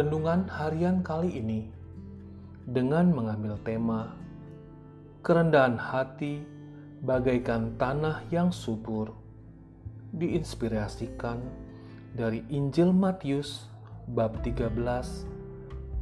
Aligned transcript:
renungan 0.00 0.48
harian 0.48 1.04
kali 1.04 1.44
ini 1.44 1.68
dengan 2.64 3.12
mengambil 3.12 3.60
tema 3.60 4.16
kerendahan 5.20 5.76
hati 5.76 6.40
bagaikan 7.04 7.76
tanah 7.76 8.24
yang 8.32 8.48
subur 8.48 9.12
diinspirasikan 10.16 11.44
dari 12.16 12.40
Injil 12.48 12.96
Matius 12.96 13.68
bab 14.08 14.40
13 14.40 14.72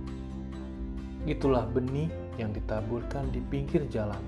Itulah 1.30 1.70
benih 1.70 2.10
yang 2.42 2.50
ditaburkan 2.50 3.30
di 3.30 3.38
pinggir 3.46 3.86
jalan. 3.94 4.22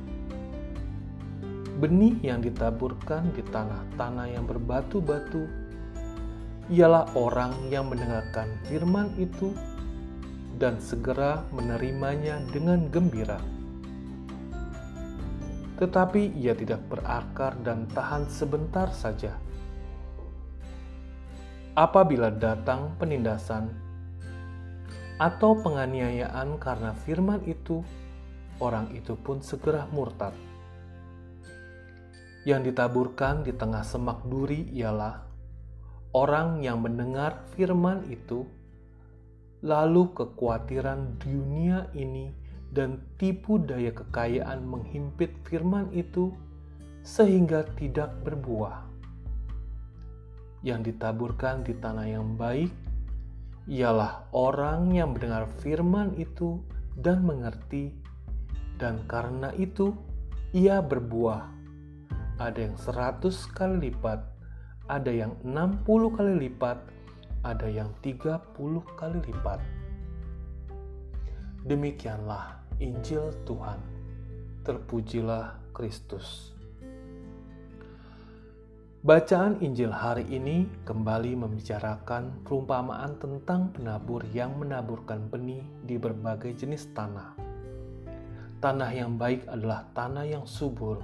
Benih 1.81 2.21
yang 2.21 2.45
ditaburkan 2.45 3.33
di 3.33 3.41
tanah-tanah 3.41 4.29
yang 4.29 4.45
berbatu-batu 4.45 5.49
ialah 6.69 7.09
orang 7.17 7.57
yang 7.73 7.89
mendengarkan 7.89 8.53
firman 8.69 9.09
itu 9.17 9.72
dan 10.57 10.77
segera 10.77 11.41
menerimanya 11.49 12.41
dengan 12.53 12.89
gembira. 12.89 13.41
Tetapi 15.81 16.37
ia 16.37 16.53
tidak 16.53 16.85
berakar 16.87 17.57
dan 17.65 17.89
tahan 17.91 18.29
sebentar 18.29 18.93
saja. 18.93 19.33
Apabila 21.73 22.29
datang 22.29 22.93
penindasan 23.01 23.73
atau 25.17 25.57
penganiayaan 25.57 26.61
karena 26.61 26.93
firman 26.93 27.41
itu, 27.49 27.81
orang 28.61 28.93
itu 28.93 29.17
pun 29.17 29.41
segera 29.41 29.89
murtad. 29.89 30.37
Yang 32.45 32.69
ditaburkan 32.69 33.41
di 33.41 33.57
tengah 33.57 33.81
semak 33.81 34.21
duri 34.29 34.69
ialah 34.69 35.25
orang 36.13 36.61
yang 36.61 36.77
mendengar 36.77 37.41
firman 37.57 38.05
itu 38.05 38.45
lalu 39.63 40.11
kekhawatiran 40.11 41.15
dunia 41.23 41.87
ini 41.95 42.35
dan 42.75 42.99
tipu 43.15 43.63
daya 43.63 43.95
kekayaan 43.95 44.67
menghimpit 44.67 45.31
firman 45.47 45.87
itu 45.95 46.35
sehingga 47.01 47.63
tidak 47.79 48.11
berbuah. 48.27 48.83
Yang 50.63 50.91
ditaburkan 50.91 51.63
di 51.63 51.75
tanah 51.79 52.07
yang 52.07 52.35
baik 52.35 52.71
ialah 53.71 54.27
orang 54.35 54.91
yang 54.91 55.15
mendengar 55.15 55.47
firman 55.63 56.11
itu 56.19 56.59
dan 56.99 57.23
mengerti, 57.23 57.95
dan 58.75 58.99
karena 59.07 59.55
itu 59.55 59.95
ia 60.51 60.83
berbuah. 60.83 61.47
Ada 62.39 62.67
yang 62.67 62.75
seratus 62.75 63.47
kali 63.51 63.91
lipat, 63.91 64.19
ada 64.91 65.11
yang 65.11 65.39
enam 65.47 65.79
puluh 65.87 66.11
kali 66.11 66.47
lipat, 66.47 66.83
ada 67.43 67.67
yang 67.67 67.91
30 67.99 68.55
kali 68.95 69.19
lipat. 69.19 69.59
Demikianlah 71.67 72.63
Injil 72.79 73.35
Tuhan. 73.43 73.83
Terpujilah 74.63 75.59
Kristus. 75.75 76.55
Bacaan 79.03 79.59
Injil 79.59 79.91
hari 79.91 80.23
ini 80.31 80.71
kembali 80.87 81.35
membicarakan 81.35 82.47
perumpamaan 82.47 83.19
tentang 83.19 83.75
penabur 83.75 84.23
yang 84.31 84.55
menaburkan 84.55 85.27
benih 85.27 85.67
di 85.83 85.99
berbagai 85.99 86.55
jenis 86.55 86.95
tanah. 86.95 87.35
Tanah 88.63 88.91
yang 88.95 89.19
baik 89.19 89.43
adalah 89.51 89.83
tanah 89.91 90.23
yang 90.23 90.47
subur, 90.47 91.03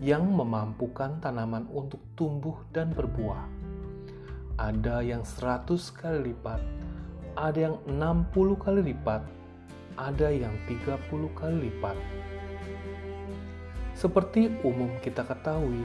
yang 0.00 0.24
memampukan 0.24 1.20
tanaman 1.20 1.68
untuk 1.68 2.00
tumbuh 2.16 2.56
dan 2.72 2.88
berbuah 2.96 3.55
ada 4.56 5.04
yang 5.04 5.20
100 5.20 5.68
kali 5.92 6.32
lipat, 6.32 6.64
ada 7.36 7.58
yang 7.60 7.76
60 7.84 8.56
kali 8.56 8.80
lipat, 8.92 9.20
ada 10.00 10.28
yang 10.32 10.56
30 10.64 11.28
kali 11.36 11.68
lipat. 11.68 11.96
Seperti 13.92 14.48
umum 14.64 14.88
kita 15.04 15.28
ketahui, 15.28 15.84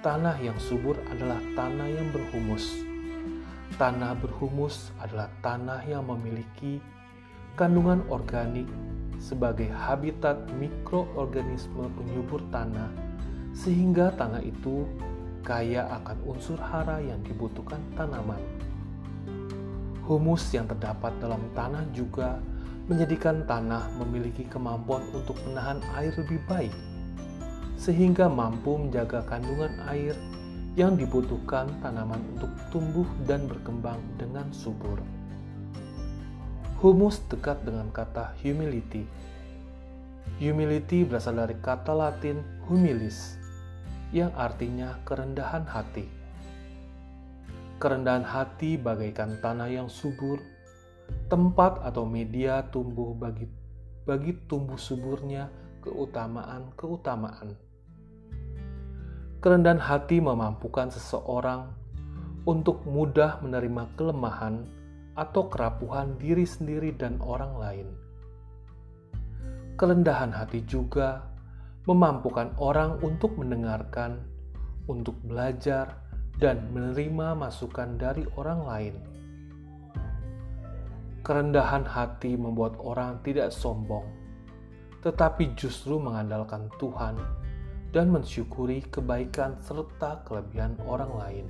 tanah 0.00 0.40
yang 0.40 0.56
subur 0.56 0.96
adalah 1.12 1.40
tanah 1.52 1.88
yang 1.88 2.08
berhumus. 2.12 2.80
Tanah 3.76 4.16
berhumus 4.24 4.92
adalah 4.96 5.28
tanah 5.44 5.84
yang 5.84 6.08
memiliki 6.08 6.80
kandungan 7.60 8.00
organik 8.08 8.68
sebagai 9.20 9.68
habitat 9.68 10.48
mikroorganisme 10.56 11.88
penyubur 11.92 12.40
tanah, 12.48 12.88
sehingga 13.52 14.16
tanah 14.16 14.40
itu 14.40 14.88
kaya 15.46 15.86
akan 16.02 16.18
unsur 16.26 16.58
hara 16.58 16.98
yang 16.98 17.22
dibutuhkan 17.22 17.78
tanaman. 17.94 18.42
Humus 20.02 20.50
yang 20.50 20.66
terdapat 20.66 21.14
dalam 21.22 21.38
tanah 21.54 21.86
juga 21.94 22.42
menjadikan 22.90 23.46
tanah 23.46 23.86
memiliki 24.02 24.42
kemampuan 24.50 25.06
untuk 25.14 25.38
menahan 25.46 25.78
air 25.94 26.10
lebih 26.18 26.42
baik, 26.50 26.74
sehingga 27.78 28.26
mampu 28.26 28.74
menjaga 28.74 29.22
kandungan 29.26 29.70
air 29.86 30.18
yang 30.74 30.98
dibutuhkan 30.98 31.70
tanaman 31.82 32.20
untuk 32.34 32.50
tumbuh 32.74 33.06
dan 33.26 33.46
berkembang 33.46 33.98
dengan 34.18 34.50
subur. 34.50 34.98
Humus 36.82 37.22
dekat 37.32 37.62
dengan 37.64 37.88
kata 37.90 38.36
humility. 38.42 39.08
Humility 40.36 41.08
berasal 41.08 41.40
dari 41.40 41.56
kata 41.58 41.96
Latin 41.96 42.44
humilis, 42.68 43.40
yang 44.24 44.32
artinya 44.32 44.96
kerendahan 45.04 45.68
hati. 45.68 46.08
Kerendahan 47.76 48.24
hati 48.24 48.80
bagaikan 48.80 49.36
tanah 49.44 49.68
yang 49.68 49.92
subur, 49.92 50.40
tempat 51.28 51.84
atau 51.84 52.08
media 52.08 52.64
tumbuh 52.72 53.12
bagi 53.12 53.44
bagi 54.08 54.32
tumbuh 54.48 54.80
suburnya 54.80 55.52
keutamaan-keutamaan. 55.84 57.58
Kerendahan 59.44 59.82
hati 59.82 60.24
memampukan 60.24 60.88
seseorang 60.88 61.68
untuk 62.48 62.86
mudah 62.88 63.42
menerima 63.44 63.92
kelemahan 63.98 64.64
atau 65.12 65.52
kerapuhan 65.52 66.16
diri 66.16 66.48
sendiri 66.48 66.94
dan 66.96 67.20
orang 67.20 67.52
lain. 67.58 67.88
Kerendahan 69.76 70.32
hati 70.32 70.64
juga 70.64 71.35
memampukan 71.86 72.50
orang 72.58 72.98
untuk 73.00 73.38
mendengarkan, 73.38 74.26
untuk 74.90 75.14
belajar, 75.22 76.02
dan 76.36 76.68
menerima 76.74 77.32
masukan 77.32 77.96
dari 77.96 78.26
orang 78.36 78.60
lain. 78.66 78.94
Kerendahan 81.24 81.86
hati 81.86 82.34
membuat 82.34 82.76
orang 82.82 83.22
tidak 83.22 83.50
sombong, 83.50 84.04
tetapi 85.00 85.54
justru 85.54 85.98
mengandalkan 85.98 86.70
Tuhan 86.76 87.16
dan 87.90 88.12
mensyukuri 88.12 88.84
kebaikan 88.90 89.58
serta 89.62 90.26
kelebihan 90.26 90.76
orang 90.84 91.12
lain. 91.16 91.46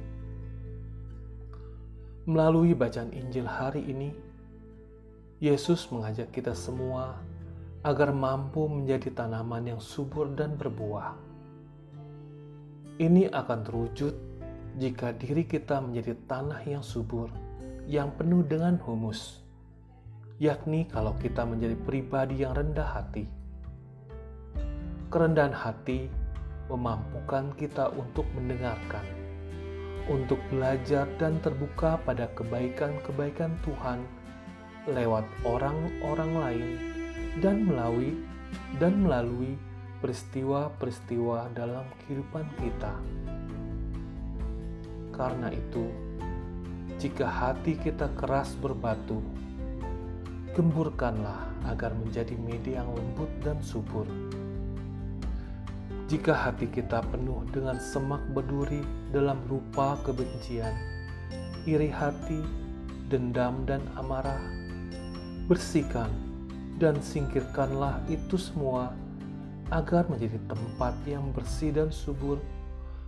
Melalui 2.29 2.77
bacaan 2.77 3.11
Injil 3.13 3.49
hari 3.49 3.83
ini, 3.89 4.11
Yesus 5.41 5.89
mengajak 5.93 6.33
kita 6.33 6.57
semua 6.57 7.21
agar 7.87 8.11
mampu 8.11 8.67
menjadi 8.67 9.15
tanaman 9.15 9.63
yang 9.63 9.79
subur 9.79 10.27
dan 10.35 10.59
berbuah. 10.59 11.15
Ini 12.99 13.31
akan 13.31 13.59
terwujud 13.63 14.15
jika 14.75 15.15
diri 15.15 15.47
kita 15.47 15.79
menjadi 15.79 16.19
tanah 16.27 16.67
yang 16.67 16.83
subur, 16.83 17.31
yang 17.87 18.11
penuh 18.19 18.43
dengan 18.43 18.75
humus, 18.83 19.39
yakni 20.43 20.91
kalau 20.91 21.15
kita 21.23 21.47
menjadi 21.47 21.79
pribadi 21.87 22.43
yang 22.43 22.59
rendah 22.59 22.91
hati. 22.91 23.31
Kerendahan 25.07 25.55
hati 25.55 26.11
memampukan 26.67 27.55
kita 27.55 27.95
untuk 27.95 28.27
mendengarkan, 28.35 29.07
untuk 30.11 30.43
belajar 30.51 31.07
dan 31.23 31.39
terbuka 31.39 32.03
pada 32.03 32.27
kebaikan-kebaikan 32.35 33.55
Tuhan 33.63 34.03
lewat 34.91 35.23
orang-orang 35.47 36.33
lain 36.35 36.96
dan 37.41 37.69
melalui 37.69 38.17
dan 38.81 39.05
melalui 39.05 39.57
peristiwa-peristiwa 40.01 41.53
dalam 41.57 41.85
kehidupan 42.05 42.47
kita. 42.61 42.95
Karena 45.13 45.49
itu, 45.49 45.89
jika 47.01 47.25
hati 47.25 47.81
kita 47.81 48.13
keras 48.17 48.53
berbatu, 48.61 49.21
gemburkanlah 50.53 51.49
agar 51.69 51.93
menjadi 51.97 52.37
media 52.37 52.85
yang 52.85 52.93
lembut 52.93 53.29
dan 53.41 53.61
subur. 53.65 54.05
Jika 56.07 56.33
hati 56.33 56.71
kita 56.71 57.03
penuh 57.11 57.43
dengan 57.51 57.83
semak 57.83 58.23
berduri 58.31 58.85
dalam 59.11 59.43
rupa 59.51 59.99
kebencian, 60.07 60.71
iri 61.67 61.91
hati, 61.91 62.41
dendam, 63.11 63.67
dan 63.67 63.83
amarah, 63.99 64.39
bersihkan 65.51 66.26
dan 66.77 67.01
singkirkanlah 67.01 68.01
itu 68.13 68.37
semua 68.37 68.93
agar 69.73 70.07
menjadi 70.07 70.39
tempat 70.47 70.95
yang 71.09 71.33
bersih 71.33 71.75
dan 71.75 71.91
subur 71.91 72.39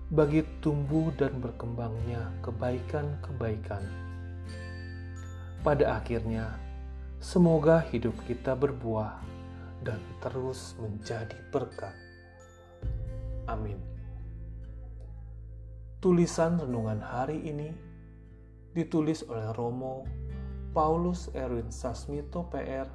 bagi 0.09 0.41
tumbuh 0.65 1.12
dan 1.20 1.37
berkembangnya 1.38 2.32
kebaikan-kebaikan. 2.41 3.85
Pada 5.61 6.00
akhirnya, 6.00 6.56
semoga 7.20 7.85
hidup 7.93 8.17
kita 8.25 8.56
berbuah 8.56 9.20
dan 9.85 10.00
terus 10.25 10.73
menjadi 10.81 11.37
berkat. 11.53 11.93
Amin. 13.44 13.79
Tulisan 16.00 16.56
renungan 16.56 17.05
hari 17.05 17.43
ini 17.43 17.69
ditulis 18.73 19.26
oleh 19.26 19.50
Romo 19.53 20.06
Paulus 20.70 21.26
Erwin 21.35 21.75
Sasmito 21.75 22.47
PR, 22.49 22.87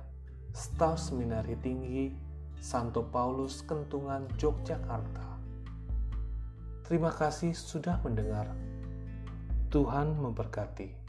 Staf 0.53 1.01
Seminari 1.01 1.57
Tinggi 1.57 2.13
Santo 2.61 3.01
Paulus 3.01 3.65
Kentungan 3.65 4.29
Yogyakarta. 4.37 5.41
Terima 6.85 7.09
kasih 7.09 7.57
sudah 7.57 7.97
mendengar. 8.05 8.53
Tuhan 9.73 10.13
memberkati. 10.13 11.02